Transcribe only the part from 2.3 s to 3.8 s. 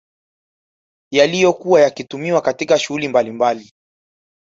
katika shughuli mbalimbali